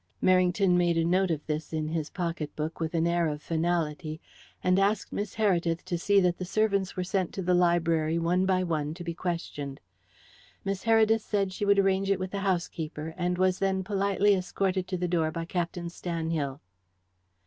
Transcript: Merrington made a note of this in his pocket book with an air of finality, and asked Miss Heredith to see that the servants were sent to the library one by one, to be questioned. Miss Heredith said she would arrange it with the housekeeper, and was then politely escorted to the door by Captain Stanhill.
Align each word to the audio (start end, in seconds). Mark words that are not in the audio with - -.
Merrington 0.19 0.75
made 0.77 0.97
a 0.97 1.05
note 1.05 1.29
of 1.29 1.45
this 1.45 1.71
in 1.71 1.89
his 1.89 2.09
pocket 2.09 2.55
book 2.55 2.79
with 2.79 2.95
an 2.95 3.05
air 3.05 3.27
of 3.27 3.39
finality, 3.39 4.19
and 4.63 4.79
asked 4.79 5.13
Miss 5.13 5.35
Heredith 5.35 5.83
to 5.85 5.95
see 5.95 6.19
that 6.21 6.39
the 6.39 6.43
servants 6.43 6.95
were 6.95 7.03
sent 7.03 7.31
to 7.35 7.43
the 7.43 7.53
library 7.53 8.17
one 8.17 8.47
by 8.47 8.63
one, 8.63 8.95
to 8.95 9.03
be 9.03 9.13
questioned. 9.13 9.79
Miss 10.65 10.85
Heredith 10.85 11.21
said 11.21 11.53
she 11.53 11.65
would 11.65 11.77
arrange 11.77 12.09
it 12.09 12.17
with 12.19 12.31
the 12.31 12.39
housekeeper, 12.39 13.13
and 13.15 13.37
was 13.37 13.59
then 13.59 13.83
politely 13.83 14.33
escorted 14.33 14.87
to 14.87 14.97
the 14.97 15.07
door 15.07 15.29
by 15.29 15.45
Captain 15.45 15.87
Stanhill. 15.87 16.61